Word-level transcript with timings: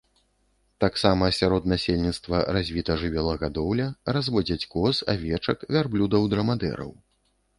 Таксама 0.83 1.27
сярод 1.39 1.67
насельніцтва 1.73 2.39
развіта 2.57 2.95
жывёлагадоўля, 3.03 3.87
разводзяць 4.15 4.69
коз, 4.73 4.95
авечак, 5.13 5.57
вярблюдаў-драмадэраў. 5.75 6.91